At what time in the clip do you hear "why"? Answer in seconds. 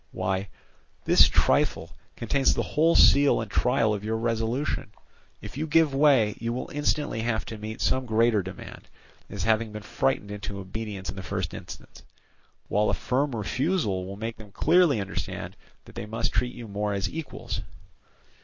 0.11-0.49